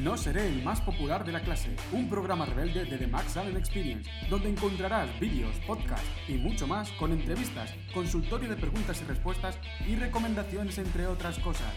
[0.00, 3.58] No seré el más popular de la clase, un programa rebelde de The Max Allen
[3.58, 9.58] Experience, donde encontrarás vídeos, podcasts y mucho más con entrevistas, consultorio de preguntas y respuestas
[9.86, 11.72] y recomendaciones entre otras cosas.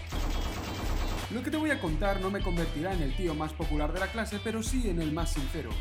[1.33, 3.99] Lo que te voy a contar no me convertirá en el tío más popular de
[3.99, 5.71] la clase, pero sí en el más sincero.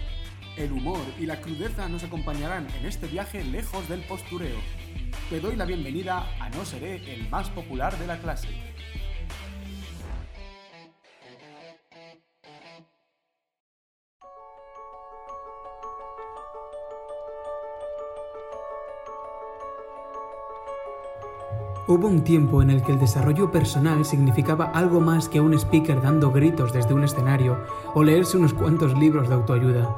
[0.57, 4.59] El humor y la crudeza nos acompañarán en este viaje lejos del postureo.
[5.31, 8.49] Te doy la bienvenida a No seré el más popular de la clase.
[21.95, 26.03] Hubo un tiempo en el que el desarrollo personal significaba algo más que un speaker
[26.03, 27.57] dando gritos desde un escenario
[27.95, 29.97] o leerse unos cuantos libros de autoayuda.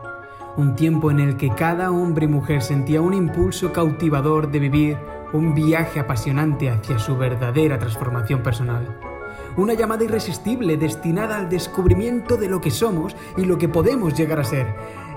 [0.58, 4.98] Un tiempo en el que cada hombre y mujer sentía un impulso cautivador de vivir
[5.32, 9.15] un viaje apasionante hacia su verdadera transformación personal.
[9.56, 14.38] Una llamada irresistible destinada al descubrimiento de lo que somos y lo que podemos llegar
[14.38, 14.66] a ser,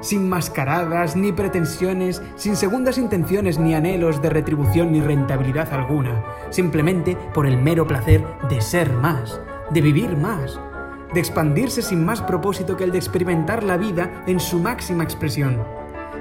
[0.01, 7.17] sin mascaradas ni pretensiones, sin segundas intenciones ni anhelos de retribución ni rentabilidad alguna, simplemente
[7.33, 10.57] por el mero placer de ser más, de vivir más,
[11.13, 15.57] de expandirse sin más propósito que el de experimentar la vida en su máxima expresión.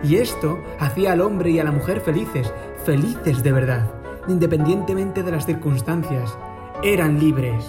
[0.03, 2.53] Y esto hacía al hombre y a la mujer felices,
[2.85, 3.91] felices de verdad,
[4.29, 6.37] independientemente de las circunstancias.
[6.83, 7.65] Eran libres.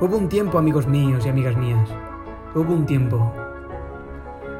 [0.00, 1.88] Hubo un tiempo, amigos míos y amigas mías.
[2.54, 3.32] Hubo un tiempo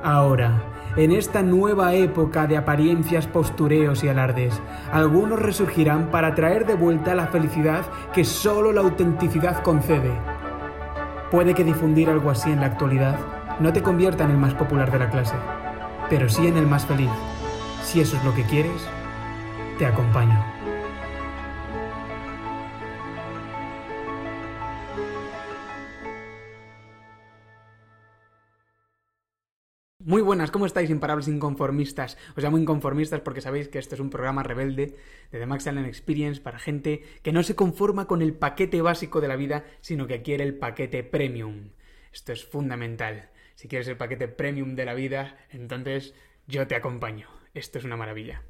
[0.04, 0.62] Ahora,
[0.96, 4.60] en esta nueva época de apariencias, postureos y alardes,
[4.92, 10.12] algunos resurgirán para traer de vuelta la felicidad que solo la autenticidad concede.
[11.30, 13.16] Puede que difundir algo así en la actualidad
[13.60, 15.36] no te convierta en el más popular de la clase,
[16.10, 17.10] pero sí en el más feliz.
[17.82, 18.86] Si eso es lo que quieres,
[19.78, 20.53] te acompaño.
[30.06, 32.18] Muy buenas, ¿cómo estáis, imparables inconformistas?
[32.36, 34.98] O muy inconformistas porque sabéis que esto es un programa rebelde
[35.32, 39.22] de The Max Allen Experience para gente que no se conforma con el paquete básico
[39.22, 41.70] de la vida, sino que quiere el paquete premium.
[42.12, 43.30] Esto es fundamental.
[43.54, 46.12] Si quieres el paquete premium de la vida, entonces
[46.46, 47.30] yo te acompaño.
[47.54, 48.42] Esto es una maravilla.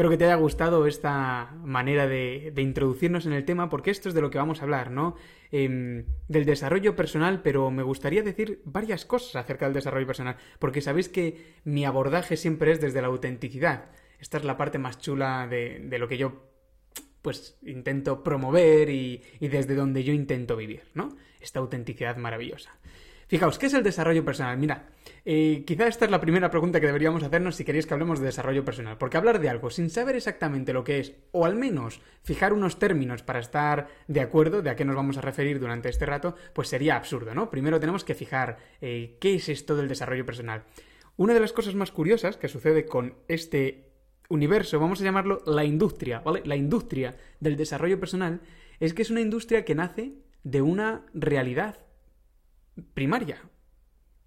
[0.00, 4.14] Espero que te haya gustado esta manera de, introducirnos en el tema, porque esto es
[4.14, 5.14] de lo que vamos a hablar, ¿no?
[5.52, 10.80] Em, del desarrollo personal, pero me gustaría decir varias cosas acerca del desarrollo personal, porque
[10.80, 13.90] sabéis que mi abordaje siempre es desde la autenticidad.
[14.18, 16.46] Esta es la parte más chula de, lo que yo
[17.20, 21.14] pues intento promover y, y desde donde yo intento vivir, ¿no?
[21.42, 22.70] Esta autenticidad maravillosa.
[23.30, 24.58] Fijaos, ¿qué es el desarrollo personal?
[24.58, 24.88] Mira,
[25.24, 28.26] eh, quizá esta es la primera pregunta que deberíamos hacernos si queréis que hablemos de
[28.26, 28.98] desarrollo personal.
[28.98, 32.80] Porque hablar de algo sin saber exactamente lo que es, o al menos fijar unos
[32.80, 36.34] términos para estar de acuerdo de a qué nos vamos a referir durante este rato,
[36.52, 37.50] pues sería absurdo, ¿no?
[37.50, 40.64] Primero tenemos que fijar eh, qué es esto del desarrollo personal.
[41.16, 43.92] Una de las cosas más curiosas que sucede con este
[44.28, 46.42] universo, vamos a llamarlo la industria, ¿vale?
[46.46, 48.40] La industria del desarrollo personal
[48.80, 51.78] es que es una industria que nace de una realidad
[52.94, 53.42] primaria.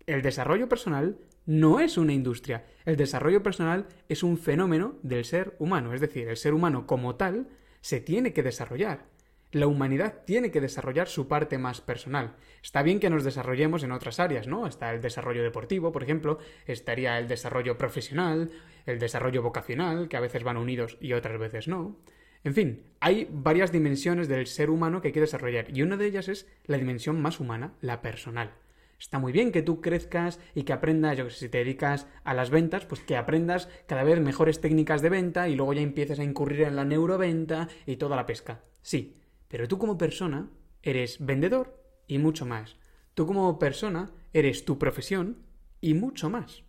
[0.06, 2.66] El desarrollo personal no es una industria.
[2.86, 5.94] El desarrollo personal es un fenómeno del ser humano.
[5.94, 7.48] Es decir, el ser humano como tal
[7.82, 9.06] se tiene que desarrollar.
[9.52, 12.36] La humanidad tiene que desarrollar su parte más personal.
[12.64, 14.66] Está bien que nos desarrollemos en otras áreas, ¿no?
[14.66, 18.50] Está el desarrollo deportivo, por ejemplo, estaría el desarrollo profesional,
[18.88, 22.00] el desarrollo vocacional, que a veces van unidos y otras veces no.
[22.44, 26.08] En fin, hay varias dimensiones del ser humano que hay que desarrollar y una de
[26.08, 28.52] ellas es la dimensión más humana, la personal.
[29.00, 32.08] Está muy bien que tú crezcas y que aprendas, yo que sé, si te dedicas
[32.24, 35.82] a las ventas, pues que aprendas cada vez mejores técnicas de venta y luego ya
[35.82, 38.64] empieces a incurrir en la neuroventa y toda la pesca.
[38.82, 39.18] Sí,
[39.48, 40.50] pero tú como persona
[40.82, 42.78] eres vendedor y mucho más.
[43.14, 45.38] Tú como persona eres tu profesión
[45.80, 46.64] y mucho más.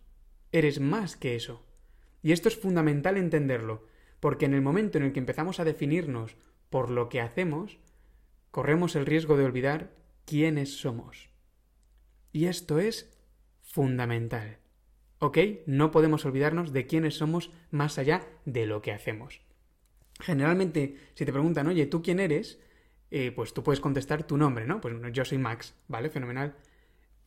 [0.51, 1.65] Eres más que eso.
[2.21, 6.35] Y esto es fundamental entenderlo porque en el momento en el que empezamos a definirnos
[6.69, 7.79] por lo que hacemos,
[8.51, 9.91] corremos el riesgo de olvidar
[10.25, 11.29] quiénes somos.
[12.31, 13.17] Y esto es
[13.61, 14.57] fundamental.
[15.19, 15.37] ¿Ok?
[15.65, 19.41] No podemos olvidarnos de quiénes somos más allá de lo que hacemos.
[20.19, 22.59] Generalmente, si te preguntan, oye, ¿tú quién eres?
[23.11, 24.81] Eh, pues tú puedes contestar tu nombre, ¿no?
[24.81, 26.09] Pues yo soy Max, ¿vale?
[26.09, 26.55] Fenomenal.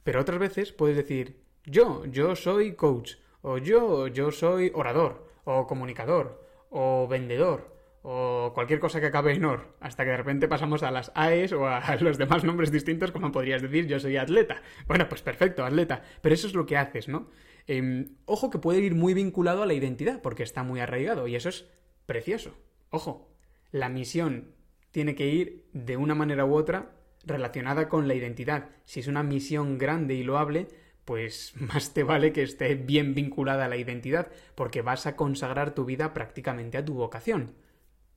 [0.05, 5.67] Pero otras veces puedes decir, yo, yo soy coach, o yo, yo soy orador, o
[5.67, 10.83] comunicador, o vendedor o cualquier cosa que acabe en or, hasta que de repente pasamos
[10.83, 14.63] a las AES o a los demás nombres distintos, como podrías decir, yo soy atleta.
[14.87, 16.03] Bueno, pues perfecto, atleta.
[16.23, 17.29] Pero eso es lo que haces, ¿no?
[17.67, 21.37] Em, ojo que puede ir muy vinculado a la identidad, porque está muy arraigado, y
[21.37, 21.67] eso es
[22.07, 22.57] precioso.
[22.91, 23.29] Ojo,
[23.73, 24.55] la misión
[24.91, 26.93] tiene que ir de una manera u otra
[27.25, 28.71] relacionada con la identidad.
[28.85, 30.69] Si es una misión grande y loable,
[31.09, 35.75] pues más te vale que esté bien vinculada a la identidad, porque vas a consagrar
[35.75, 37.55] tu vida prácticamente a tu vocación.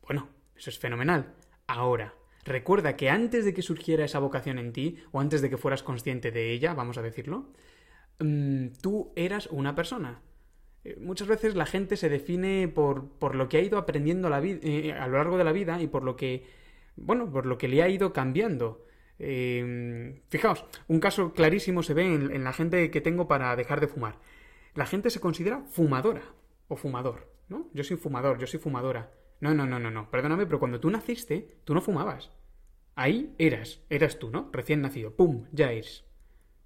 [0.01, 0.27] Bueno,
[0.57, 1.33] eso es fenomenal.
[1.67, 5.55] Ahora, recuerda que antes de que surgiera esa vocación en ti, o antes de que
[5.55, 7.53] fueras consciente de ella, vamos a decirlo,
[8.19, 10.21] mm, tú eras una persona.
[10.83, 14.31] Eh, muchas veces la gente se define por, por lo que ha ido aprendiendo a,
[14.31, 16.45] la eh, a lo largo de la vida y por lo que,
[16.97, 18.85] bueno, por lo que le ha ido cambiando.
[19.23, 23.87] Eh, fijaos, un caso clarísimo se ve en, la gente que tengo para dejar de
[23.87, 24.17] fumar.
[24.73, 26.23] La gente se considera fumadora
[26.67, 27.67] o fumador, ¿no?
[27.73, 29.11] Yo soy fumador, yo soy fumadora.
[29.39, 30.09] No, no, no, no, no.
[30.09, 32.31] Perdóname, pero cuando tú naciste, tú no fumabas.
[32.95, 34.49] Ahí eras, eras tú, ¿no?
[34.51, 35.15] Recién nacido.
[35.15, 35.45] ¡Pum!
[35.51, 36.03] Ya eres.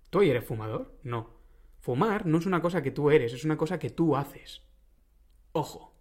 [0.10, 0.98] ¿Tú ahí eres fumador?
[1.04, 1.36] No.
[1.82, 4.62] Fumar no es una cosa que tú eres, es una cosa que tú haces.
[5.52, 5.94] Ojo.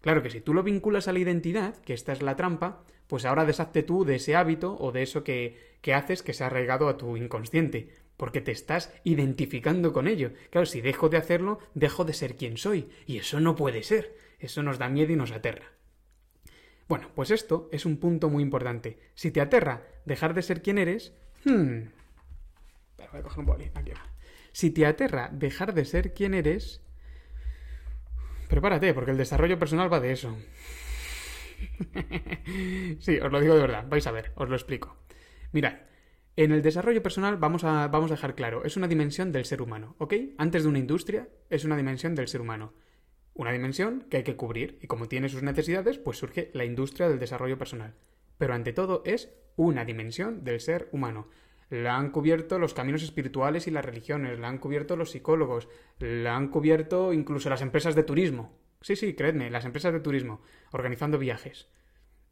[0.00, 3.24] Claro que si tú lo vinculas a la identidad, que esta es la trampa, pues
[3.24, 6.48] ahora deshazte tú de ese hábito o de eso que, que haces que se ha
[6.48, 10.32] arraigado a tu inconsciente, porque te estás identificando con ello.
[10.50, 14.16] Claro, si dejo de hacerlo, dejo de ser quien soy, y eso no puede ser.
[14.38, 15.72] Eso nos da miedo y nos aterra.
[16.88, 18.98] Bueno, pues esto es un punto muy importante.
[19.14, 21.12] Si te aterra dejar de ser quien eres,
[21.44, 21.80] hmm,
[22.98, 24.06] voy a coger un boli, aquí va.
[24.52, 26.80] Si te aterra dejar de ser quien eres,
[28.48, 30.36] prepárate, porque el desarrollo personal va de eso.
[33.00, 34.96] sí, os lo digo de verdad, vais a ver, os lo explico.
[35.52, 35.74] Mirad,
[36.36, 39.62] en el desarrollo personal vamos a, vamos a dejar claro, es una dimensión del ser
[39.62, 40.14] humano, ¿ok?
[40.38, 42.74] Antes de una industria, es una dimensión del ser humano.
[43.34, 47.08] Una dimensión que hay que cubrir, y como tiene sus necesidades, pues surge la industria
[47.08, 47.94] del desarrollo personal.
[48.38, 51.28] Pero ante todo es una dimensión del ser humano
[51.68, 55.68] la han cubierto los caminos espirituales y las religiones, la han cubierto los psicólogos,
[55.98, 58.52] la han cubierto incluso las empresas de turismo.
[58.86, 61.66] Sí, sí, creedme, las empresas de turismo, organizando viajes.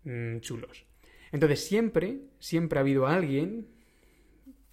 [0.05, 0.87] Mm, chulos.
[1.33, 3.67] Entonces siempre, siempre ha habido alguien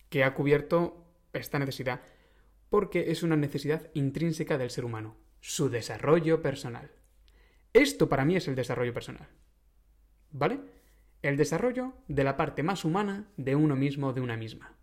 [0.10, 2.02] que ha cubierto esta necesidad,
[2.70, 6.92] porque es una necesidad intrínseca del ser humano, su desarrollo personal.
[7.74, 9.30] Esto para mí es el desarrollo personal.
[10.30, 10.60] ¿Vale?
[11.24, 14.76] el desarrollo de la parte más humana de uno mismo de una misma.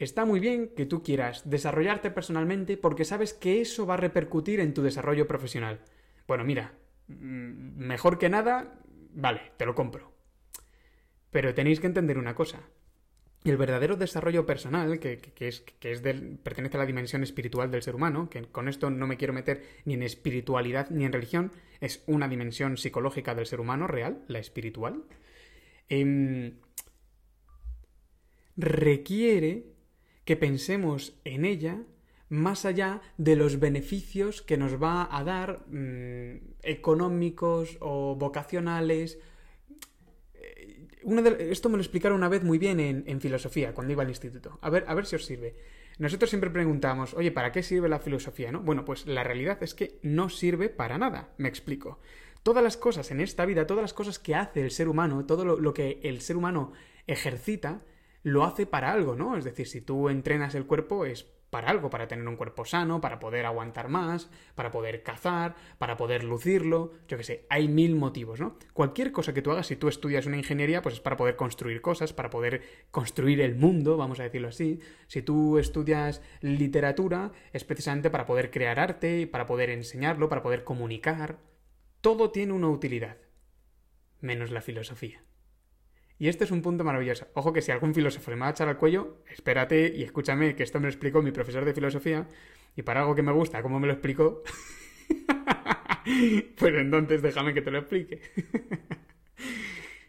[0.00, 4.58] Está muy bien que tú quieras desarrollarte personalmente porque sabes que eso va a repercutir
[4.58, 5.80] en tu desarrollo profesional.
[6.26, 6.72] Bueno, mira,
[7.08, 8.80] mm, mejor que nada,
[9.12, 10.10] vale, te lo compro.
[11.30, 12.62] Pero tenéis que entender una cosa.
[13.44, 17.82] El verdadero desarrollo personal, que, es, que es del, pertenece a la dimensión espiritual del
[17.82, 21.52] ser humano, que con esto no me quiero meter ni en espiritualidad ni en religión,
[21.78, 25.04] es una dimensión psicológica del ser humano real, la espiritual,
[25.90, 26.54] em,
[28.56, 29.69] requiere
[30.30, 31.82] que pensemos en ella
[32.28, 39.18] más allá de los beneficios que nos va a dar mm, económicos o vocacionales
[41.02, 44.60] esto me lo explicaron una vez muy bien en, filosofía, cuando iba al instituto.
[44.60, 45.56] A ver, a ver si os sirve.
[45.98, 48.52] Nosotros siempre preguntamos, oye, ¿para qué sirve la filosofía?
[48.52, 48.60] ¿No?
[48.60, 51.30] Bueno, pues la realidad es que no sirve para nada.
[51.38, 51.98] Me explico.
[52.44, 55.44] Todas las cosas en esta vida, todas las cosas que hace el ser humano, todo
[55.44, 56.72] lo que el ser humano
[57.08, 57.82] ejercita,
[58.22, 59.36] lo hace para algo, ¿no?
[59.36, 63.00] Es decir, si tú entrenas el cuerpo es para algo, para tener un cuerpo sano,
[63.00, 67.96] para poder aguantar más, para poder cazar, para poder lucirlo, yo qué sé, hay mil
[67.96, 68.56] motivos, ¿no?
[68.72, 71.82] Cualquier cosa que tú hagas, si tú estudias una ingeniería, pues es para poder construir
[71.82, 72.62] cosas, para poder
[72.92, 74.78] construir el mundo, vamos a decirlo así.
[75.08, 80.62] Si tú estudias literatura, es precisamente para poder crear arte, para poder enseñarlo, para poder
[80.62, 81.38] comunicar.
[82.00, 83.16] Todo tiene una utilidad,
[84.20, 85.24] menos la filosofía.
[86.20, 87.26] Y este es un punto maravilloso.
[87.32, 90.62] Ojo que si algún filósofo le va a echar al cuello, espérate y escúchame que
[90.62, 92.28] esto me lo explicó mi profesor de filosofía
[92.76, 94.42] y para algo que me gusta, como me lo explicó,
[96.58, 98.20] pues entonces déjame que te lo explique.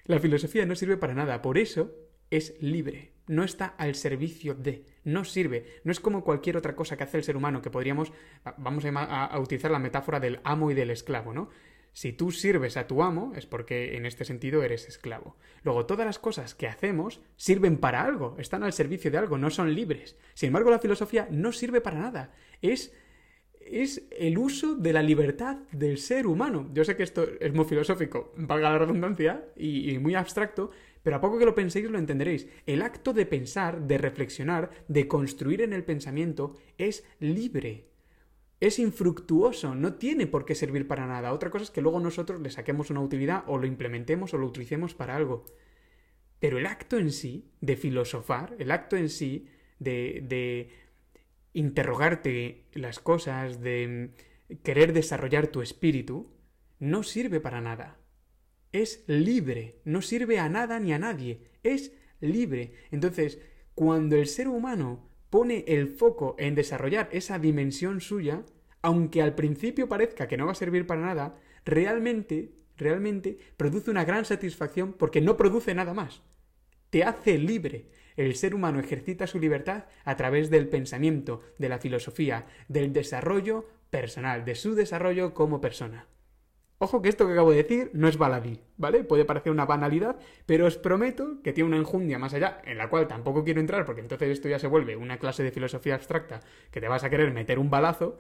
[0.04, 1.96] La filosofía no sirve para nada, por eso
[2.30, 6.98] es libre, no está al servicio de, no sirve, no es como cualquier otra cosa
[6.98, 8.12] que hace el ser humano, que podríamos,
[8.58, 11.50] vamos a, a utilizar la metáfora del amo y del esclavo, ¿no?
[11.94, 15.36] Si tú sirves a tu amo, es porque en este sentido eres esclavo.
[15.64, 19.50] Luego, todas las cosas que hacemos sirven para algo, están al servicio de algo, no
[19.50, 20.16] son libres.
[20.34, 22.34] Sin embargo, la filosofía no sirve para nada.
[22.62, 22.94] Es
[23.72, 26.70] es el uso de la libertad del ser humano.
[26.74, 30.72] Yo sé que esto es muy filosófico, valga la redundancia, y, y, muy abstracto,
[31.04, 32.48] pero a poco que lo penséis lo entenderéis.
[32.66, 37.91] El acto de pensar, de reflexionar, de construir en el pensamiento es libre
[38.62, 41.34] es infructuoso, no tiene por qué servir para nada.
[41.34, 44.46] Otra cosa es que luego nosotros le saquemos una utilidad o lo implementemos o lo
[44.46, 45.46] utilicemos para algo.
[46.40, 49.48] Pero el acto en sí de filosofar, el acto en sí
[49.80, 50.70] de, de
[51.54, 54.12] interrogarte las cosas, de
[54.62, 56.32] querer desarrollar tu espíritu,
[56.78, 57.98] no sirve para nada.
[58.72, 62.74] Es libre, no sirve a nada ni a nadie, es libre.
[62.92, 63.40] Entonces,
[63.74, 68.44] cuando el ser humano pone el foco en desarrollar esa dimensión suya,
[68.84, 74.04] aunque al principio parezca que no va a servir para nada, realmente, realmente produce una
[74.04, 76.22] gran satisfacción porque no produce nada más.
[76.90, 77.88] Te hace libre.
[78.18, 83.70] El ser humano ejercita su libertad a través del pensamiento, de la filosofía, del desarrollo
[83.90, 86.08] personal, de su desarrollo como persona.
[86.84, 89.04] Ojo que esto que acabo de decir no es baladí, ¿vale?
[89.04, 90.16] Puede parecer una banalidad,
[90.48, 93.86] pero os prometo que tiene una enjundia más allá, en la cual tampoco quiero entrar,
[93.86, 96.40] porque entonces esto ya se vuelve una clase de filosofía abstracta
[96.72, 98.18] que te vas a querer meter un balazo,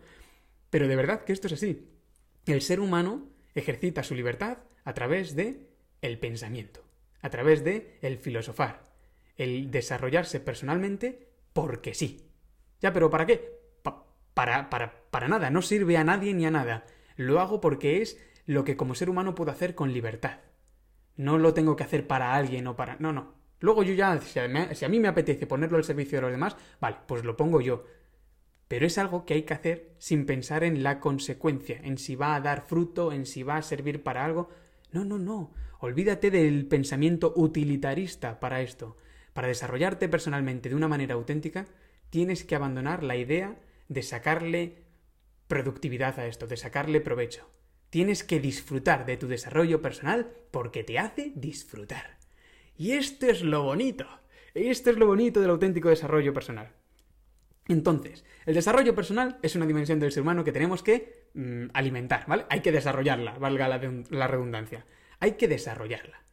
[0.69, 1.89] pero de verdad que esto es así.
[2.45, 5.65] El ser humano ejercita su libertad a través de
[6.03, 6.81] el pensamiento,
[7.23, 8.83] a través de el filosofar,
[9.37, 12.29] el desarrollarse personalmente porque sí.
[12.79, 13.59] Ya, pero ¿para qué?
[14.35, 16.85] para, para, para nada, no sirve a nadie ni a nada.
[17.15, 18.19] Lo hago porque es
[18.51, 20.39] lo que como ser humano puedo hacer con libertad.
[21.15, 22.97] No lo tengo que hacer para alguien o para...
[22.99, 23.33] No, no.
[23.59, 26.97] Luego yo ya, si a, mí me apetece ponerlo al servicio de los demás, vale,
[27.07, 27.85] pues lo pongo yo.
[28.67, 32.35] Pero es algo que hay que hacer sin pensar en la consecuencia, en si va
[32.35, 34.49] a dar fruto, en si va a servir para algo.
[34.91, 35.53] No, no, no.
[35.79, 38.97] Olvídate del pensamiento utilitarista para esto.
[39.33, 41.67] Para desarrollarte personalmente de una manera auténtica,
[42.09, 44.83] tienes que abandonar la idea de sacarle
[45.47, 47.47] productividad a esto, de sacarle provecho.
[47.91, 52.17] Tienes que disfrutar de tu desarrollo personal porque te hace disfrutar.
[52.77, 54.07] Y esto es lo bonito.
[54.53, 56.71] Esto es lo bonito del auténtico desarrollo personal.
[57.67, 62.25] Entonces, el desarrollo personal es una dimensión del ser humano que tenemos que mm, alimentar,
[62.27, 62.45] ¿vale?
[62.49, 64.85] Hay que desarrollarla, valga la redundancia.
[65.19, 66.23] Hay que desarrollarla.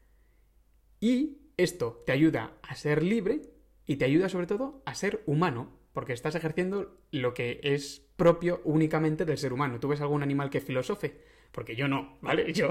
[1.01, 3.43] Y esto te ayuda a ser libre
[3.85, 8.61] y te ayuda sobre todo a ser humano, porque estás ejerciendo lo que es propio
[8.63, 9.81] únicamente del ser humano.
[9.81, 11.21] ¿Tú ves algún animal que filosofe?
[11.53, 12.53] Porque yo no, ¿vale?
[12.53, 12.69] Yo,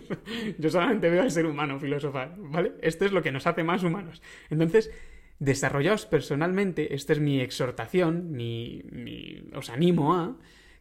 [0.58, 2.72] yo solamente veo al ser humano filosofar, ¿vale?
[2.82, 4.22] Esto es lo que nos hace más humanos.
[4.50, 4.90] Entonces,
[5.38, 8.82] desarrollaos personalmente, esta es mi exhortación, mi,
[9.54, 10.36] os animo a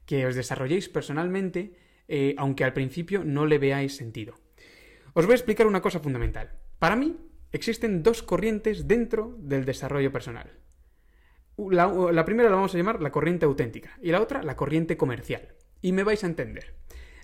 [0.06, 1.74] que os desarrolléis personalmente,
[2.08, 4.36] eh, aunque al principio no le veáis sentido.
[5.14, 6.54] Os voy a explicar una cosa fundamental.
[6.80, 7.18] Para mí,
[7.52, 10.52] existen dos corrientes dentro del desarrollo personal.
[11.58, 14.96] La, la, primera la vamos a llamar la corriente auténtica y la otra la corriente
[14.96, 15.56] comercial.
[15.82, 16.76] Y me vais a entender.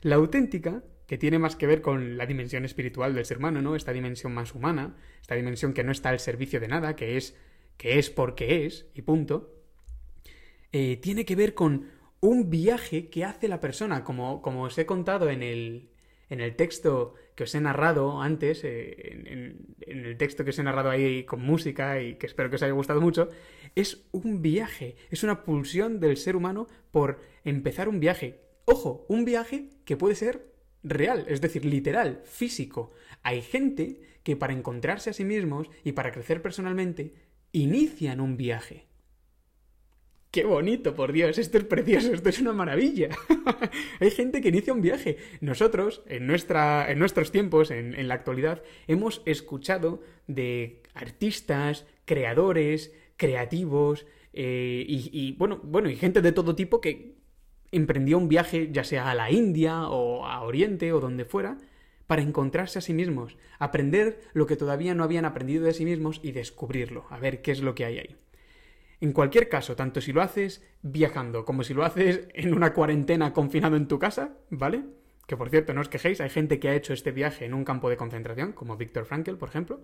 [0.04, 3.76] La auténtica, que tiene más que ver con la dimensión espiritual del ser humano, ¿no?
[3.76, 7.38] Esta dimensión más humana, esta dimensión que no está al servicio de nada, que es,
[7.78, 9.56] que es porque es, y punto,
[10.74, 11.88] eh, tiene que ver con
[12.20, 15.90] un viaje que hace la persona, como, como os he contado en el,
[16.30, 18.96] en el texto que os he narrado antes, eh,
[19.26, 22.58] en, en, el texto que os he narrado ahí con música y que espero que
[22.58, 23.30] os haya gustado mucho,
[23.76, 28.44] es un viaje, es una pulsión del ser humano por empezar un viaje.
[28.66, 30.54] Ojo, un viaje que puede ser
[30.84, 32.92] real, es decir, literal, físico.
[33.22, 37.14] Hay gente que para encontrarse a sí mismos y para crecer personalmente,
[37.52, 38.88] inician un viaje.
[40.32, 41.38] ¡Qué bonito, por Dios!
[41.38, 43.10] Esto es precioso, esto es una maravilla.
[44.00, 45.18] Hay gente que inicia un viaje.
[45.42, 54.08] Nosotros, en, nuestra, en nuestros tiempos, en, la actualidad, hemos escuchado de artistas, creadores, creativos,
[54.34, 57.14] eh, y, y, bueno, bueno, y gente de todo tipo que
[57.74, 61.58] emprendió un viaje ya sea a la India o a Oriente o donde fuera,
[62.08, 66.20] para encontrarse a sí mismos, aprender lo que todavía no habían aprendido de sí mismos
[66.24, 68.16] y descubrirlo, a ver qué es lo que hay ahí.
[69.02, 73.34] En cualquier caso, tanto si lo haces viajando como si lo haces en una cuarentena
[73.34, 74.84] confinado en tu casa, ¿vale?
[75.28, 77.66] Que por cierto, no os quejéis, hay gente que ha hecho este viaje en un
[77.66, 79.82] campo de concentración, como Víctor Frankl, por ejemplo.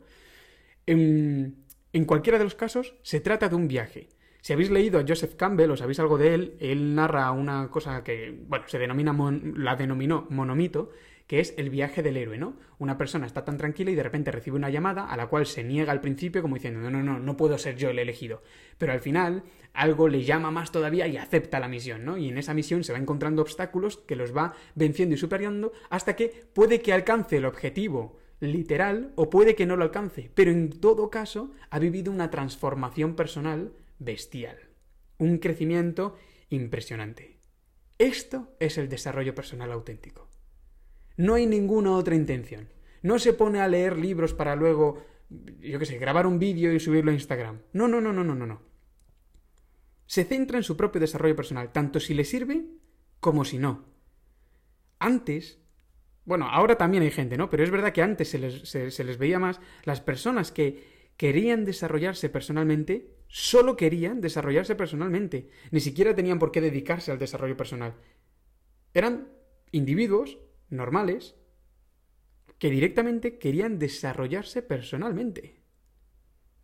[0.86, 4.10] En, en cualquiera de los casos, se trata de un viaje.
[4.42, 8.04] Si habéis leído a Joseph Campbell o sabéis algo de él, él narra una cosa
[8.04, 9.14] que, bueno, se denomina,
[9.56, 10.92] la denominó monomito,
[11.28, 12.56] que es el viaje del héroe, ¿no?
[12.80, 15.64] Una persona está tan tranquila y de repente recibe una llamada a la cual se
[15.64, 18.42] niega al principio como diciendo, no, no, no, no puedo ser yo el elegido.
[18.80, 19.44] Pero al final
[19.74, 22.18] algo le llama más todavía y acepta la misión, ¿no?
[22.18, 26.16] Y en esa misión se va encontrando obstáculos que los va venciendo y superando hasta
[26.16, 30.70] que puede que alcance el objetivo literal o puede que no lo alcance, pero en
[30.72, 34.58] todo caso ha vivido una transformación personal bestial.
[35.18, 36.18] Un crecimiento
[36.50, 37.40] impresionante.
[37.98, 40.30] Esto es el desarrollo personal auténtico.
[41.18, 42.70] No hay ninguna otra intención.
[43.02, 45.06] No se pone a leer libros para luego,
[45.60, 47.62] yo qué sé, grabar un vídeo y subirlo a Instagram.
[47.74, 48.62] No, no, no, no, no, no, no.
[50.06, 52.66] Se centra en su propio desarrollo personal, tanto si le sirve
[53.20, 53.86] como si no.
[54.98, 55.60] Antes,
[56.26, 57.50] bueno, ahora también hay gente, ¿no?
[57.50, 61.66] Pero es verdad que antes se les, se les veía más las personas que querían
[61.66, 67.96] desarrollarse personalmente, solo querían desarrollarse personalmente, ni siquiera tenían por qué dedicarse al desarrollo personal.
[68.94, 69.30] Eran
[69.72, 71.36] individuos normales
[72.58, 75.58] que directamente querían desarrollarse personalmente.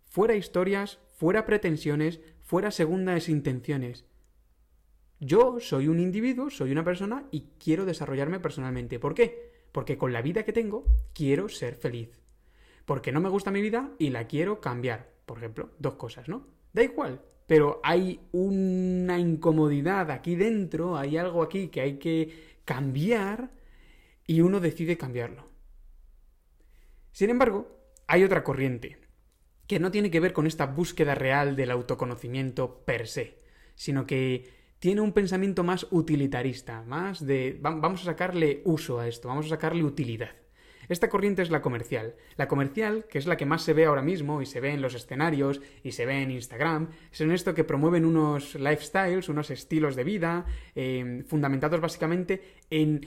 [0.07, 4.05] fuera historias, fuera pretensiones, fuera segundas intenciones.
[5.19, 8.97] Yo soy un individuo, soy una persona y quiero desarrollarme personalmente.
[8.97, 9.51] ¿Por qué?
[9.71, 12.21] Porque con la vida que tengo quiero ser feliz.
[12.85, 15.11] Porque no me gusta mi vida y la quiero cambiar.
[15.25, 16.54] Por ejemplo, dos cosas, ¿no?
[16.75, 23.49] Da igual, pero hay una incomodidad aquí dentro, hay algo aquí que hay que cambiar
[24.27, 25.45] y uno decide cambiarlo.
[27.13, 28.97] Sin embargo, hay otra corriente,
[29.67, 33.39] que no tiene que ver con esta búsqueda real del autoconocimiento per se,
[33.75, 39.29] sino que tiene un pensamiento más utilitarista, más de vamos a sacarle uso a esto,
[39.29, 40.35] vamos a sacarle utilidad.
[40.89, 42.15] Esta corriente es la comercial.
[42.35, 44.81] La comercial, que es la que más se ve ahora mismo y se ve en
[44.81, 49.51] los escenarios y se ve en Instagram, es en esto que promueven unos lifestyles, unos
[49.51, 53.01] estilos de vida, eh, fundamentados básicamente en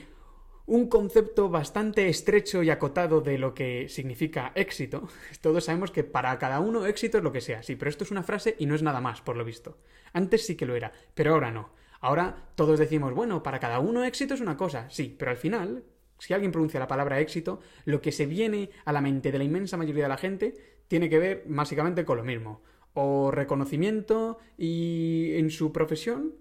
[0.68, 5.08] un concepto bastante estrecho y acotado de lo que significa éxito.
[5.40, 8.10] Todos sabemos que para cada uno éxito es lo que sea, sí, pero esto es
[8.10, 9.78] una frase y no es nada más, por lo visto.
[10.12, 11.70] Antes sí que lo era, pero ahora no.
[12.00, 15.84] Ahora todos decimos, bueno, para cada uno éxito es una cosa, sí, pero al final,
[16.18, 19.44] si alguien pronuncia la palabra éxito, lo que se viene a la mente de la
[19.44, 20.54] inmensa mayoría de la gente
[20.88, 22.62] tiene que ver básicamente con lo mismo.
[22.94, 26.34] O reconocimiento y en su profesión,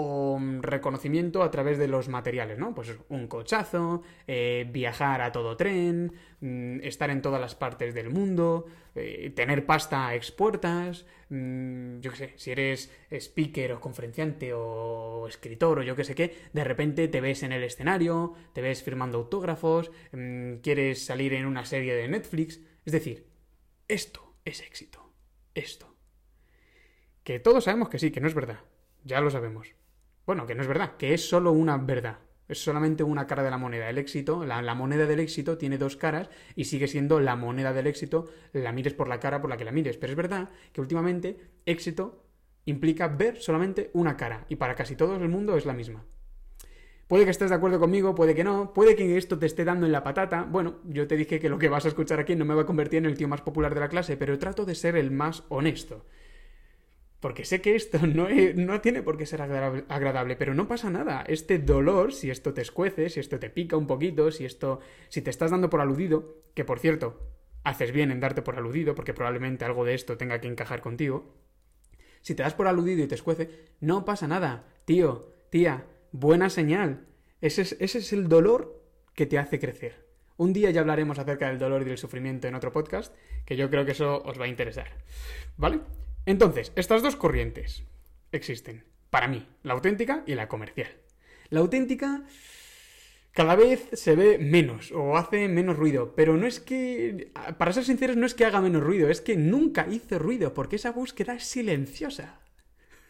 [0.00, 2.72] o mm, reconocimiento a través de los materiales, ¿no?
[2.72, 8.08] Pues un cochazo, eh, viajar a todo tren, mm, estar en todas las partes del
[8.08, 14.52] mundo, eh, tener pasta a expuertas, mm, yo qué sé, si eres speaker o conferenciante
[14.54, 18.62] o escritor o yo qué sé qué, de repente te ves en el escenario, te
[18.62, 19.90] ves firmando autógrafos,
[20.62, 23.26] quieres salir en una serie de Netflix, es decir,
[23.88, 25.12] esto es éxito,
[25.54, 25.96] esto.
[27.24, 28.60] Que todos sabemos que sí, que no es verdad,
[29.04, 29.77] ya lo sabemos.
[30.28, 32.18] Bueno, que no es verdad, que es solo una verdad.
[32.48, 33.88] Es solamente una cara de la moneda.
[33.88, 37.86] El éxito, la, moneda del éxito tiene dos caras y sigue siendo la moneda del
[37.86, 39.96] éxito, la mires por la cara por la que la mires.
[39.96, 42.26] Pero es verdad que últimamente éxito
[42.66, 46.04] implica ver solamente una cara y para casi todo el mundo es la misma.
[47.06, 49.86] Puede que estés de acuerdo conmigo, puede que no, puede que esto te esté dando
[49.86, 50.42] en la patata.
[50.42, 52.66] Bueno, yo te dije que lo que vas a escuchar aquí no me va a
[52.66, 55.44] convertir en el tío más popular de la clase, pero trato de ser el más
[55.48, 56.04] honesto.
[57.20, 61.24] Porque sé que esto no, no tiene por qué ser agradable, pero no pasa nada.
[61.26, 64.80] Este dolor, si esto te escuece, si esto te pica un poquito, si esto.
[65.08, 67.20] si te estás dando por aludido, que por cierto,
[67.64, 71.34] haces bien en darte por aludido, porque probablemente algo de esto tenga que encajar contigo.
[72.20, 73.50] Si te das por aludido y te escuece,
[73.80, 74.64] no pasa nada.
[74.84, 77.06] Tío, tía, buena señal.
[77.40, 78.82] Ese es, ese es el dolor
[79.14, 80.06] que te hace crecer.
[80.36, 83.70] Un día ya hablaremos acerca del dolor y del sufrimiento en otro podcast, que yo
[83.70, 84.86] creo que eso os va a interesar.
[85.56, 85.80] ¿Vale?
[86.28, 87.84] Entonces, estas dos corrientes
[88.32, 88.84] existen.
[89.08, 90.90] Para mí, la auténtica y la comercial.
[91.48, 92.24] La auténtica
[93.32, 97.84] cada vez se ve menos o hace menos ruido, pero no es que, para ser
[97.84, 101.32] sinceros, no es que haga menos ruido, es que nunca hizo ruido, porque esa búsqueda
[101.32, 102.42] es silenciosa.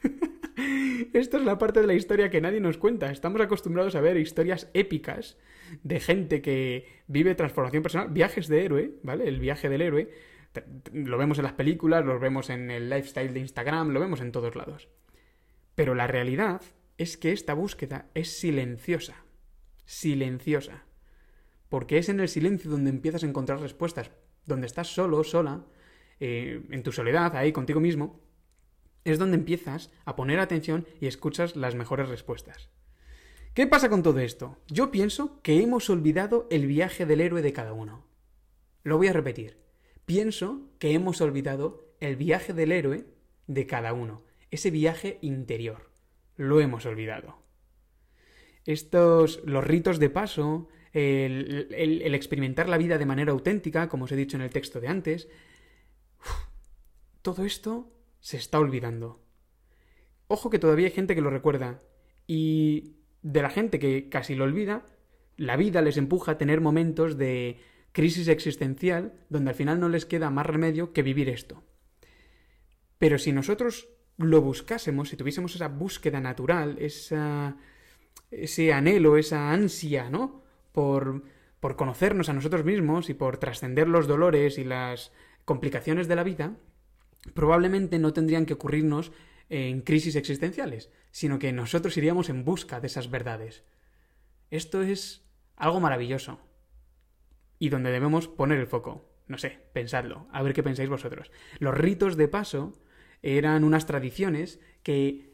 [1.12, 3.10] Esto es la parte de la historia que nadie nos cuenta.
[3.10, 5.36] Estamos acostumbrados a ver historias épicas
[5.82, 9.26] de gente que vive transformación personal, viajes de héroe, ¿vale?
[9.26, 10.08] El viaje del héroe,
[10.92, 14.32] lo vemos en las películas, lo vemos en el lifestyle de Instagram, lo vemos en
[14.32, 14.88] todos lados.
[15.74, 16.62] Pero la realidad
[16.96, 19.24] es que esta búsqueda es silenciosa.
[19.84, 20.84] Silenciosa.
[21.68, 24.10] Porque es en el silencio donde empiezas a encontrar respuestas.
[24.46, 25.66] Donde estás solo, sola,
[26.20, 28.20] eh, en tu soledad, ahí contigo mismo,
[29.04, 32.70] es donde empiezas a poner atención y escuchas las mejores respuestas.
[33.54, 34.58] ¿Qué pasa con todo esto?
[34.68, 38.06] Yo pienso que hemos olvidado el viaje del héroe de cada uno.
[38.82, 39.67] Lo voy a repetir
[40.08, 43.04] pienso que hemos olvidado el viaje del héroe
[43.46, 45.90] de cada uno, ese viaje interior.
[46.36, 47.42] Lo hemos olvidado.
[48.64, 54.16] Estos, los ritos de paso, el, experimentar la vida de manera auténtica, como os he
[54.16, 55.28] dicho en el texto de antes,
[57.20, 59.20] todo esto se está olvidando.
[60.26, 61.82] Ojo que todavía hay gente que lo recuerda.
[62.26, 64.86] Y de la gente que casi lo olvida,
[65.36, 67.58] la vida les empuja a tener momentos de
[67.98, 71.64] crisis existencial donde al final no les queda más remedio que vivir esto.
[72.96, 77.56] Pero si nosotros lo buscásemos, si tuviésemos esa búsqueda natural, esa,
[78.30, 80.44] ese anhelo, esa ansia, ¿no?
[80.70, 81.24] Por,
[81.58, 85.10] por conocernos a nosotros mismos y por trascender los dolores y las
[85.44, 86.54] complicaciones de la vida,
[87.34, 89.10] probablemente no tendrían que ocurrirnos
[89.48, 93.64] en crisis existenciales, sino que nosotros iríamos en busca de esas verdades.
[94.52, 96.38] Esto es algo maravilloso
[97.58, 99.08] y donde debemos poner el foco.
[99.26, 101.30] No sé, pensadlo, a ver qué pensáis vosotros.
[101.58, 102.72] Los ritos de paso
[103.22, 105.27] eran unas tradiciones que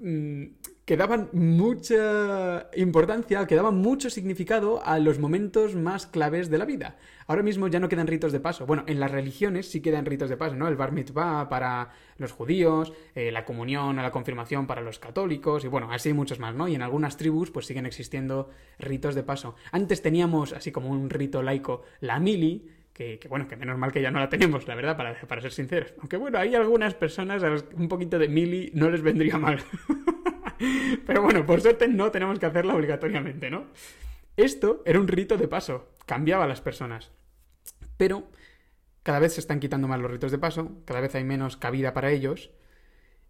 [0.00, 6.64] que daban mucha importancia, que daban mucho significado a los momentos más claves de la
[6.64, 6.96] vida.
[7.28, 8.66] Ahora mismo ya no quedan ritos de paso.
[8.66, 10.66] Bueno, en las religiones sí quedan ritos de paso, ¿no?
[10.66, 15.64] El bar mitzvah para los judíos, eh, la comunión o la confirmación para los católicos,
[15.64, 16.66] y bueno, así muchos más, ¿no?
[16.66, 19.54] Y en algunas tribus pues siguen existiendo ritos de paso.
[19.70, 22.66] Antes teníamos, así como un rito laico, la mili,
[23.18, 25.52] que, bueno, que menos mal que ya no la tenemos, la verdad, para, para ser
[25.52, 25.94] sinceros.
[25.98, 29.38] Aunque bueno, hay algunas personas a las que un poquito de mili no les vendría
[29.38, 29.62] mal.
[31.06, 33.68] Pero bueno, por suerte no tenemos que hacerla obligatoriamente, ¿no?
[34.36, 37.10] Esto era un rito de paso, cambiaba a las personas.
[37.96, 38.28] Pero
[39.02, 41.94] cada vez se están quitando más los ritos de paso, cada vez hay menos cabida
[41.94, 42.50] para ellos,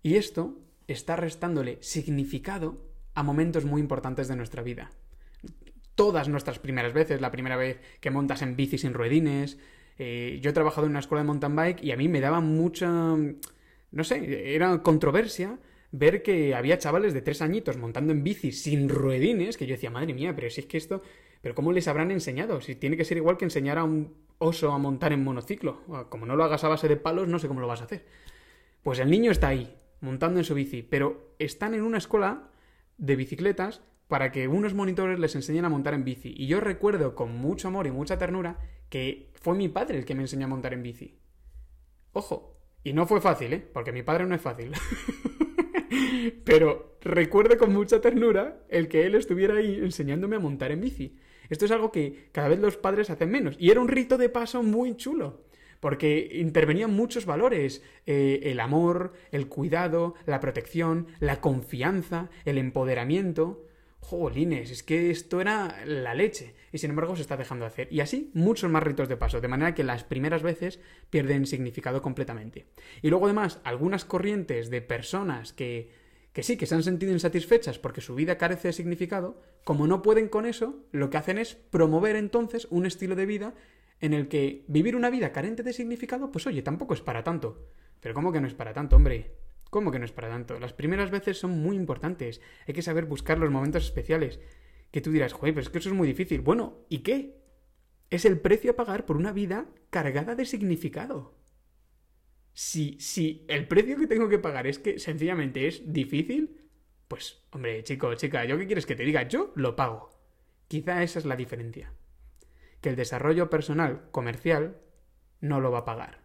[0.02, 4.90] y esto está restándole significado a momentos muy importantes de nuestra vida.
[5.94, 9.58] Todas nuestras primeras veces, la primera vez que montas en bici sin ruedines,
[9.98, 12.40] eh, yo he trabajado en una escuela de mountain bike y a mí me daba
[12.40, 15.58] mucha, no sé, era controversia
[15.92, 19.90] ver que había chavales de tres añitos montando en bici sin ruedines, que yo decía,
[19.90, 21.02] madre mía, pero si es que esto,
[21.42, 22.60] pero ¿cómo les habrán enseñado?
[22.60, 25.80] Si tiene que ser igual que enseñar a un oso a montar en monociclo.
[26.08, 28.04] Como no lo hagas a base de palos, no sé cómo lo vas a hacer.
[28.82, 32.50] Pues el niño está ahí, montando en su bici, pero están en una escuela
[32.96, 36.34] de bicicletas para que unos monitores les enseñen a montar en bici.
[36.36, 38.58] Y yo recuerdo con mucho amor y mucha ternura
[38.90, 41.16] que fue mi padre el que me enseñó a montar en bici.
[42.12, 43.68] Ojo, y no fue fácil, ¿eh?
[43.72, 44.72] Porque mi padre no es fácil.
[46.44, 51.16] Pero recuerdo con mucha ternura el que él estuviera ahí enseñándome a montar en bici.
[51.48, 53.54] Esto es algo que cada vez los padres hacen menos.
[53.60, 55.44] Y era un rito de paso muy chulo.
[55.78, 57.84] Porque intervenían muchos valores.
[58.06, 63.69] Eh, el amor, el cuidado, la protección, la confianza, el empoderamiento.
[64.00, 66.54] Jolines, es que esto era la leche.
[66.72, 67.88] Y sin embargo se está dejando de hacer.
[67.92, 69.40] Y así muchos más ritos de paso.
[69.40, 72.66] De manera que las primeras veces pierden significado completamente.
[73.02, 75.90] Y luego además algunas corrientes de personas que,
[76.32, 80.02] que sí, que se han sentido insatisfechas porque su vida carece de significado, como no
[80.02, 83.54] pueden con eso, lo que hacen es promover entonces un estilo de vida
[84.00, 87.68] en el que vivir una vida carente de significado, pues oye, tampoco es para tanto.
[88.00, 89.36] Pero ¿cómo que no es para tanto, hombre?
[89.70, 90.58] ¿Cómo que no es para tanto?
[90.58, 92.40] Las primeras veces son muy importantes.
[92.66, 94.40] Hay que saber buscar los momentos especiales.
[94.90, 96.40] Que tú dirás, joder, pero es que eso es muy difícil.
[96.40, 97.40] Bueno, ¿y qué?
[98.10, 101.36] Es el precio a pagar por una vida cargada de significado.
[102.52, 106.60] Si, si el precio que tengo que pagar es que sencillamente es difícil,
[107.06, 109.22] pues, hombre, chico, chica, ¿yo qué quieres que te diga?
[109.22, 110.10] Yo lo pago.
[110.66, 111.92] Quizá esa es la diferencia.
[112.80, 114.80] Que el desarrollo personal comercial
[115.40, 116.19] no lo va a pagar.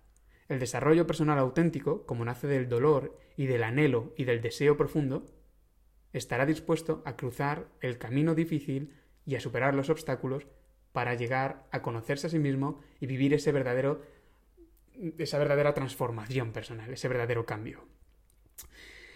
[0.48, 5.26] El desarrollo personal auténtico, como nace del dolor y del anhelo y del deseo profundo,
[6.14, 8.94] estará dispuesto a cruzar el camino difícil
[9.26, 10.48] y a superar los obstáculos
[10.92, 14.02] para llegar a conocerse a sí mismo y vivir ese verdadero
[15.18, 17.86] esa verdadera transformación personal, ese verdadero cambio.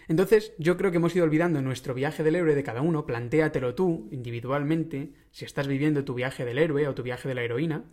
[0.08, 3.74] Entonces, yo creo que hemos ido olvidando nuestro viaje del héroe de cada uno, plantéatelo
[3.74, 7.84] tú, individualmente, si estás viviendo tu viaje del héroe o tu viaje de la heroína,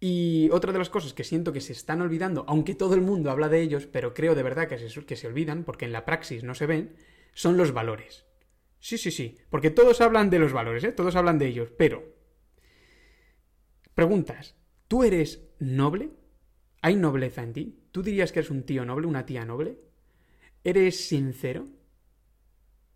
[0.00, 3.30] y otra de las cosas que siento que se están olvidando, aunque todo el mundo
[3.30, 6.06] habla de ellos, pero creo de verdad que se, que se olvidan, porque en la
[6.06, 6.96] praxis no se ven,
[7.34, 8.24] son los valores.
[8.78, 10.92] Sí, sí, sí, porque todos hablan de los valores, ¿eh?
[10.92, 12.02] todos hablan de ellos, pero...
[13.94, 14.56] Preguntas,
[14.88, 16.08] ¿tú eres noble?
[16.80, 17.78] ¿Hay nobleza en ti?
[17.92, 19.78] ¿Tú dirías que eres un tío noble, una tía noble?
[20.64, 21.66] ¿Eres sincero?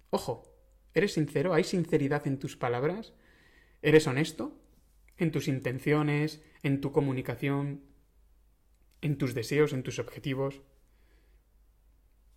[0.09, 0.55] Ojo,
[0.95, 1.53] ¿eres sincero?
[1.53, 3.13] ¿Hay sinceridad en tus palabras?
[3.83, 4.59] ¿Eres honesto?
[5.17, 7.83] En tus intenciones, en tu comunicación,
[9.01, 10.63] en tus deseos, en tus objetivos.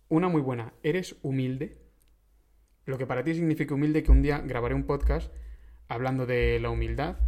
[0.08, 1.78] Una muy buena, ¿eres humilde?
[2.84, 5.32] Lo que para ti significa humilde que un día grabaré un podcast
[5.88, 7.18] hablando de la humildad,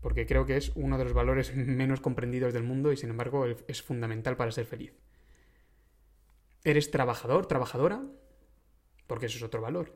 [0.00, 3.46] porque creo que es uno de los valores menos comprendidos del mundo y sin embargo
[3.46, 4.94] es fundamental para ser feliz.
[6.64, 8.02] ¿Eres trabajador, trabajadora?
[9.06, 9.92] Porque eso es otro valor.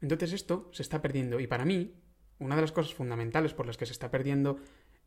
[0.00, 1.94] Entonces esto se está perdiendo y para mí
[2.38, 4.58] una de las cosas fundamentales por las que se está perdiendo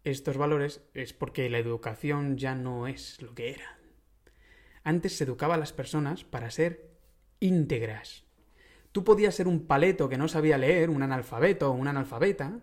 [0.03, 3.77] estos valores es porque la educación ya no es lo que era.
[4.83, 6.89] Antes se educaba a las personas para ser
[7.39, 8.23] íntegras.
[8.91, 12.61] Tú podías ser un paleto que no sabía leer, un analfabeto o una analfabeta,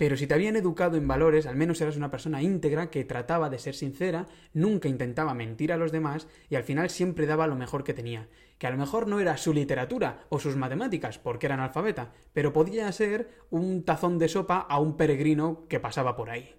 [0.00, 3.50] pero si te habían educado en valores, al menos eras una persona íntegra que trataba
[3.50, 7.54] de ser sincera, nunca intentaba mentir a los demás y al final siempre daba lo
[7.54, 8.26] mejor que tenía.
[8.56, 12.54] Que a lo mejor no era su literatura o sus matemáticas, porque era analfabeta, pero
[12.54, 16.54] podía ser un tazón de sopa a un peregrino que pasaba por ahí.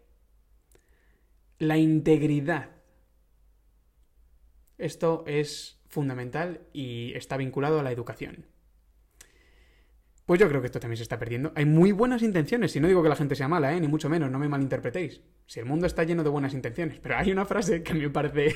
[1.57, 2.69] La integridad.
[4.77, 8.50] Esto es fundamental y está vinculado a la educación.
[10.31, 11.51] Pues yo creo que esto también se está perdiendo.
[11.55, 13.81] Hay muy buenas intenciones, y no digo que la gente sea mala, ¿eh?
[13.81, 15.19] ni mucho menos, no me malinterpretéis.
[15.45, 17.99] Si el mundo está lleno de buenas intenciones, pero hay una frase que a mí
[17.99, 18.55] me parece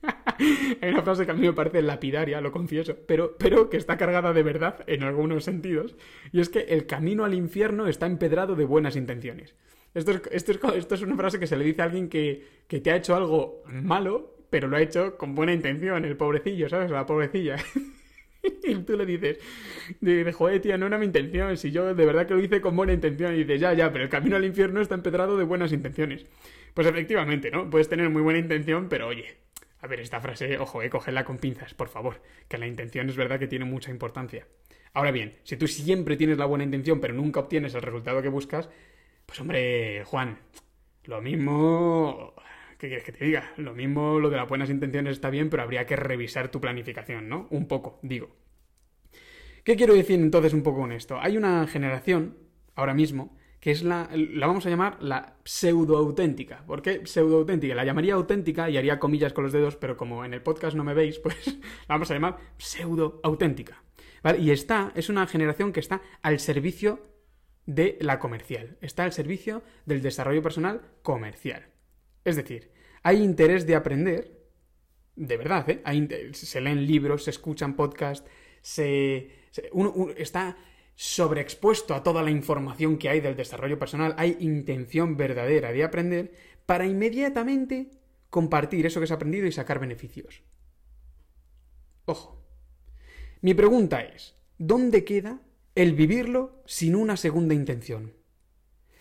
[0.80, 3.98] Hay una frase que a mí me parece lapidaria, lo confieso, pero, pero que está
[3.98, 5.94] cargada de verdad en algunos sentidos,
[6.32, 9.54] y es que el camino al infierno está empedrado de buenas intenciones.
[9.92, 12.46] Esto es, esto es, esto es una frase que se le dice a alguien que,
[12.66, 16.70] que te ha hecho algo malo, pero lo ha hecho con buena intención, el pobrecillo,
[16.70, 16.90] ¿sabes?
[16.90, 17.56] La pobrecilla.
[18.70, 19.38] y tú le dices,
[20.00, 22.76] de, joder, tía, no era mi intención, si yo de verdad que lo hice con
[22.76, 25.72] buena intención, y dices, ya, ya, pero el camino al infierno está empedrado de buenas
[25.72, 26.26] intenciones.
[26.72, 27.70] Pues efectivamente, ¿no?
[27.70, 29.36] Puedes tener muy buena intención, pero oye,
[29.80, 33.16] a ver, esta frase, ojo, eh, cógela con pinzas, por favor, que la intención es
[33.16, 34.46] verdad que tiene mucha importancia.
[34.92, 38.28] Ahora bien, si tú siempre tienes la buena intención, pero nunca obtienes el resultado que
[38.28, 38.70] buscas,
[39.26, 40.38] pues hombre, Juan,
[41.04, 42.34] lo mismo...
[42.78, 43.52] ¿Qué quieres que te diga?
[43.56, 47.28] Lo mismo lo de las buenas intenciones está bien, pero habría que revisar tu planificación,
[47.28, 47.46] ¿no?
[47.50, 48.30] Un poco, digo.
[49.64, 51.18] ¿Qué quiero decir entonces un poco con esto?
[51.18, 52.36] Hay una generación,
[52.74, 56.66] ahora mismo, que es la, la vamos a llamar la pseudo-auténtica.
[56.66, 57.74] ¿Por qué pseudo-auténtica?
[57.74, 60.84] La llamaría auténtica y haría comillas con los dedos, pero como en el podcast no
[60.84, 61.46] me veis, pues
[61.88, 63.82] la vamos a llamar pseudo-auténtica.
[64.38, 67.00] Y está, es una generación que está al servicio
[67.64, 71.68] de la comercial, está al servicio del desarrollo personal comercial.
[72.24, 72.70] Es decir,
[73.02, 74.46] hay interés de aprender,
[75.16, 76.30] de verdad, ¿eh?
[76.32, 78.28] se leen libros, se escuchan podcasts,
[78.64, 79.30] se,
[80.16, 80.56] está
[80.96, 86.32] sobreexpuesto a toda la información que hay del desarrollo personal, hay intención verdadera de aprender
[86.64, 87.90] para inmediatamente
[88.30, 90.42] compartir eso que se ha aprendido y sacar beneficios.
[92.06, 92.42] Ojo.
[93.42, 95.42] Mi pregunta es, ¿dónde queda
[95.74, 98.14] el vivirlo sin una segunda intención?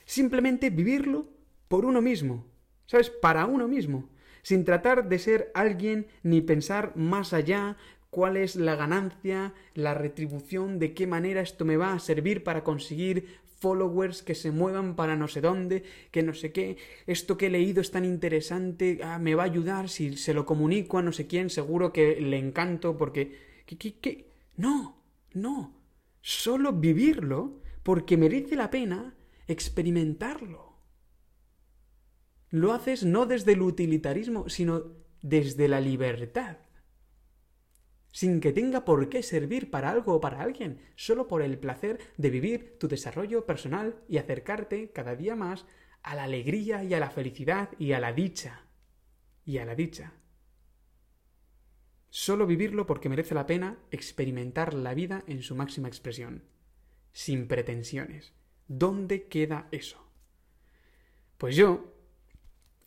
[0.03, 1.29] Simplemente vivirlo
[1.69, 2.51] por uno mismo,
[2.85, 3.09] ¿sabes?
[3.09, 4.09] Para uno mismo,
[4.41, 7.77] sin tratar de ser alguien ni pensar más allá
[8.13, 12.63] cuál es la ganancia, la retribución, de qué manera esto me va a servir para
[12.63, 17.47] conseguir followers que se muevan para no sé dónde, que no sé qué, esto que
[17.47, 21.01] he leído es tan interesante, ah, me va a ayudar si se lo comunico a
[21.01, 23.51] no sé quién, seguro que le encanto porque...
[23.65, 24.29] ¿Qué, qué, qué?
[24.55, 25.81] No, no,
[26.21, 29.15] solo vivirlo porque merece la pena
[29.47, 30.73] experimentarlo
[32.53, 34.83] lo haces no desde el utilitarismo, sino
[35.23, 36.57] desde la libertad.
[38.13, 41.97] Sin que tenga por qué servir para algo o para alguien, solo por el placer
[42.15, 45.65] de vivir tu desarrollo personal y acercarte cada día más
[46.03, 48.67] a la alegría y a la felicidad y a la dicha.
[49.45, 50.13] Y a la dicha.
[52.11, 56.43] Solo vivirlo porque merece la pena experimentar la vida en su máxima expresión,
[57.13, 58.33] sin pretensiones.
[58.67, 60.07] ¿Dónde queda eso?
[61.39, 61.95] Pues yo,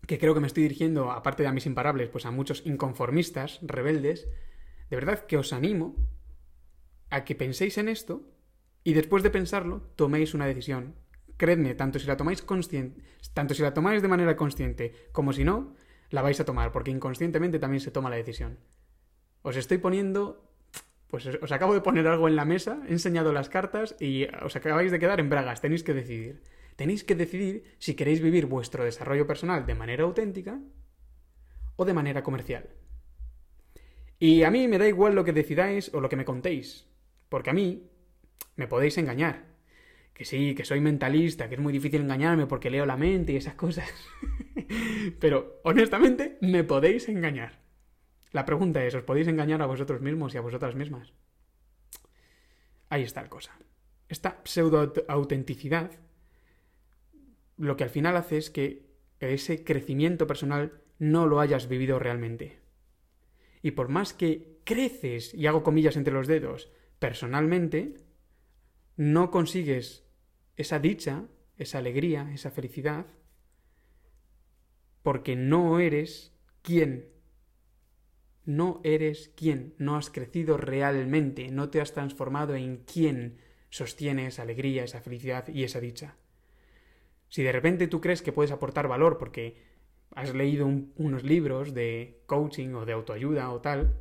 [0.06, 3.58] que creo que me estoy dirigiendo, aparte de a mis imparables, pues a muchos inconformistas,
[3.62, 4.28] rebeldes,
[4.90, 5.96] de verdad que os animo
[7.10, 8.22] a que penséis en esto
[8.84, 10.94] y después de pensarlo toméis una decisión.
[11.36, 13.02] Creedme, tanto si la tomáis consciente,
[13.34, 15.74] tanto si la tomáis de manera consciente como si no,
[16.10, 18.58] la vais a tomar, porque inconscientemente también se toma la decisión.
[19.42, 20.50] Os estoy poniendo,
[21.08, 24.56] pues os acabo de poner algo en la mesa, he enseñado las cartas y os
[24.56, 26.42] acabáis de quedar en bragas, tenéis que decidir
[26.76, 30.60] tenéis que decidir si queréis vivir vuestro desarrollo personal de manera auténtica
[31.76, 32.68] o de manera comercial.
[34.18, 36.86] Y a mí me da igual lo que decidáis o lo que me contéis,
[37.28, 37.90] porque a mí
[38.56, 39.44] me podéis engañar.
[40.14, 43.36] Que sí, que soy mentalista, que es muy difícil engañarme porque leo la mente y
[43.36, 43.90] esas cosas.
[45.20, 47.60] Pero, honestamente, me podéis engañar.
[48.32, 51.12] La pregunta es, ¿os podéis engañar a vosotros mismos y a vosotras mismas?
[52.88, 53.58] Ahí está la cosa.
[54.08, 55.90] Esta pseudo-autenticidad
[57.56, 58.86] lo que al final hace es que
[59.20, 62.58] ese crecimiento personal no lo hayas vivido realmente.
[63.66, 67.94] Y por más que creces, y hago comillas entre los dedos, personalmente,
[68.94, 70.04] no consigues
[70.54, 71.26] esa dicha,
[71.56, 73.06] esa alegría, esa felicidad,
[75.02, 77.08] porque no eres quien.
[78.44, 84.42] No eres quien, no has crecido realmente, no te has transformado en quien sostiene esa
[84.42, 86.14] alegría, esa felicidad y esa dicha.
[87.28, 89.65] Si de repente tú crees que puedes aportar valor porque
[90.16, 93.94] has leído unos libros de coaching o de autoayuda o tal,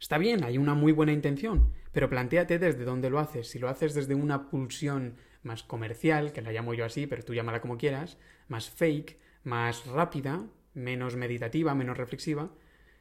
[0.00, 3.48] está bien, hay una muy buena intención, pero planteate desde dónde lo haces.
[3.48, 7.34] Si lo haces desde una pulsión más comercial, que la llamo yo así, pero tú
[7.34, 12.52] llámala como quieras, más fake, más rápida, menos meditativa, menos reflexiva,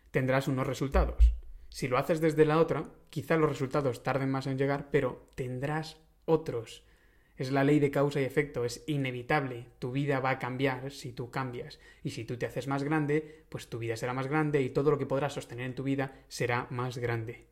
[0.10, 1.32] tendrás unos resultados.
[1.70, 5.98] Si lo haces desde la otra, quizá los resultados tarden más en llegar, pero tendrás
[6.26, 6.84] otros.
[7.38, 9.68] Es la ley de causa y efecto, es inevitable.
[9.80, 11.80] Tu vida va a cambiar si tú cambias.
[12.04, 14.92] Y si tú te haces más grande, pues tu vida será más grande y todo
[14.92, 17.48] lo que podrás sostener en tu vida será más grande.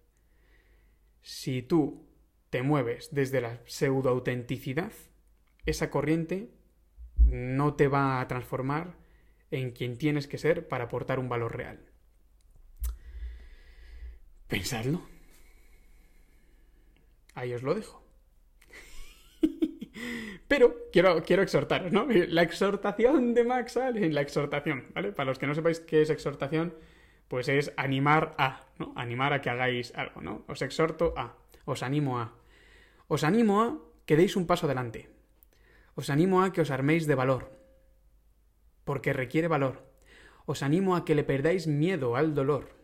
[1.21, 2.07] Si tú
[2.49, 4.93] te mueves desde la pseudoautenticidad,
[5.65, 6.49] esa corriente
[7.17, 8.95] no te va a transformar
[9.51, 11.89] en quien tienes que ser para aportar un valor real.
[14.47, 15.01] Pensadlo.
[17.33, 18.02] Ahí os lo dejo.
[20.53, 22.05] Pero quiero, quiero exhortaros, ¿no?
[22.05, 25.11] La exhortación de Max Allen, la exhortación, ¿vale?
[25.11, 26.75] Para los que no sepáis qué es exhortación,
[27.27, 28.93] pues es animar a, ¿no?
[28.95, 30.45] Animar a que hagáis algo, ¿no?
[30.47, 31.35] Os exhorto a,
[31.65, 32.35] os animo a.
[33.07, 35.09] Os animo a que deis un paso adelante.
[35.95, 37.49] Os animo a que os arméis de valor.
[38.83, 39.89] Porque requiere valor.
[40.45, 42.77] Os animo a que le perdáis miedo al dolor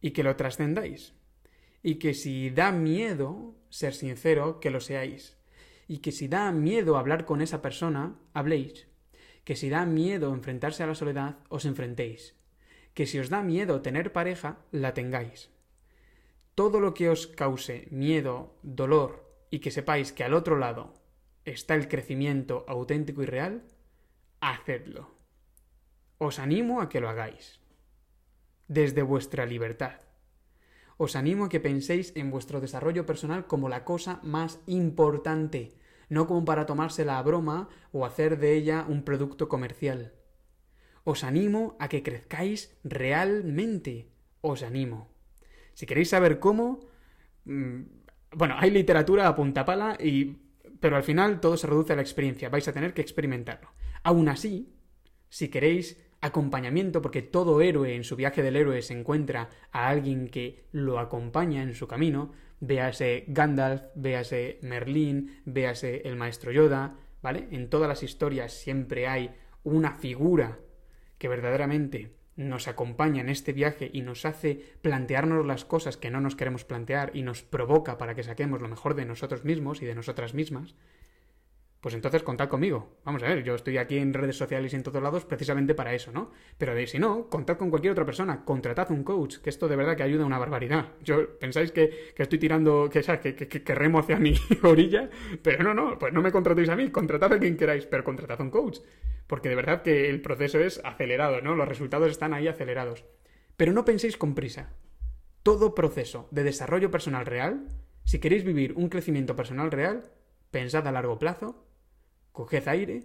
[0.00, 1.14] y que lo trascendáis.
[1.80, 5.37] Y que si da miedo ser sincero, que lo seáis.
[5.88, 8.86] Y que si da miedo hablar con esa persona, habléis.
[9.44, 12.36] Que si da miedo enfrentarse a la soledad, os enfrentéis.
[12.94, 15.50] Que si os da miedo tener pareja, la tengáis.
[16.54, 20.94] Todo lo que os cause miedo, dolor y que sepáis que al otro lado
[21.44, 23.64] está el crecimiento auténtico y real,
[24.40, 25.14] hacedlo.
[26.18, 27.60] Os animo a que lo hagáis
[28.68, 30.00] desde vuestra libertad.
[30.98, 35.77] Os animo a que penséis en vuestro desarrollo personal como la cosa más importante,
[36.08, 40.12] no como para tomársela a broma o hacer de ella un producto comercial.
[41.04, 44.08] Os animo a que crezcáis realmente.
[44.40, 45.08] Os animo.
[45.74, 46.80] Si queréis saber cómo,
[47.44, 47.82] mm,
[48.32, 50.44] bueno, hay literatura a punta pala y
[50.80, 53.70] pero al final todo se reduce a la experiencia, vais a tener que experimentarlo.
[54.02, 54.72] Aún así,
[55.28, 60.28] si queréis acompañamiento, porque todo héroe en su viaje del héroe se encuentra a alguien
[60.28, 67.48] que lo acompaña en su camino, véase Gandalf, véase Merlín, véase el maestro Yoda, ¿vale?
[67.50, 69.30] En todas las historias siempre hay
[69.62, 70.58] una figura
[71.18, 76.20] que verdaderamente nos acompaña en este viaje y nos hace plantearnos las cosas que no
[76.20, 79.86] nos queremos plantear y nos provoca para que saquemos lo mejor de nosotros mismos y
[79.86, 80.76] de nosotras mismas,
[81.80, 82.96] pues entonces contad conmigo.
[83.04, 85.94] Vamos a ver, yo estoy aquí en redes sociales y en todos lados precisamente para
[85.94, 86.32] eso, ¿no?
[86.56, 89.76] Pero de, si no, contad con cualquier otra persona, contratad un coach, que esto de
[89.76, 90.86] verdad que ayuda una barbaridad.
[91.04, 93.20] Yo pensáis que, estoy tirando, que, ¿sabes?
[93.20, 95.08] Que, que, remo hacia mi orilla,
[95.40, 98.40] pero no, no, pues no me contratéis a mí, contratad a quien queráis, pero contratad
[98.40, 98.78] un coach.
[99.28, 101.54] Porque de verdad que el proceso es acelerado, ¿no?
[101.54, 103.04] Los resultados están ahí acelerados.
[103.56, 104.72] Pero no penséis con prisa.
[105.44, 107.68] Todo proceso de desarrollo personal real,
[108.04, 110.10] si queréis vivir un crecimiento personal real,
[110.50, 111.67] pensad a largo plazo
[112.38, 113.02] Coged aire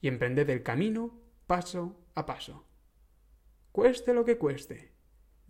[0.00, 2.66] y emprended el camino paso a paso.
[3.72, 4.94] Cueste lo que cueste,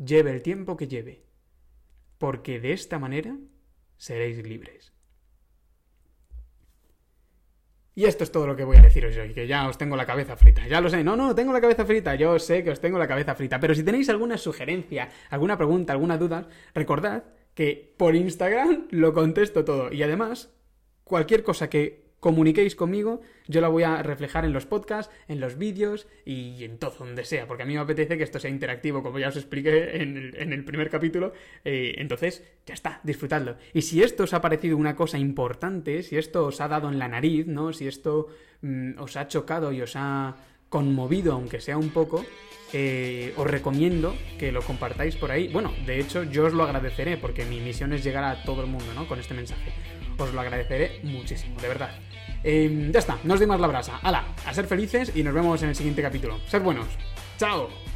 [0.04, 1.22] lleve el tiempo que lleve,
[2.18, 3.38] porque de esta manera
[3.96, 4.92] seréis libres.
[7.94, 10.06] Y esto es todo lo que voy a deciros hoy, que ya os tengo la
[10.06, 10.66] cabeza frita.
[10.66, 13.06] Ya lo sé, no, no, tengo la cabeza frita, yo sé que os tengo la
[13.06, 13.60] cabeza frita.
[13.60, 17.22] Pero si tenéis alguna sugerencia, alguna pregunta, alguna duda, recordad
[17.54, 19.92] que por Instagram lo contesto todo.
[19.92, 20.52] Y además,
[21.04, 25.56] cualquier cosa que comuniquéis conmigo, yo la voy a reflejar en los podcasts, en los
[25.58, 29.02] vídeos y en todo donde sea, porque a mí me apetece que esto sea interactivo,
[29.02, 31.32] como ya os expliqué en el, primer capítulo.
[31.64, 33.56] Eh, entonces, ya está, disfrutadlo.
[33.72, 36.98] Y si esto os ha parecido una cosa importante, si esto os ha dado en
[36.98, 37.72] la nariz, ¿no?
[37.72, 38.28] Si esto
[38.60, 40.36] mm, os ha chocado y os ha
[40.68, 42.24] conmovido, aunque sea un poco,
[42.72, 45.48] eh, os recomiendo que lo compartáis por ahí.
[45.48, 48.68] Bueno, de hecho, yo os lo agradeceré, porque mi misión es llegar a todo el
[48.68, 49.08] mundo, ¿no?
[49.08, 49.72] Con este mensaje.
[50.18, 51.98] Os lo agradeceré muchísimo, de verdad.
[52.42, 53.98] Em, ya está, no os doy más la brasa.
[54.02, 54.24] ¡Hala!
[54.46, 56.38] A ser felices y nos vemos en el siguiente capítulo.
[56.46, 56.86] Sed buenos.
[57.38, 57.89] ¡Chao!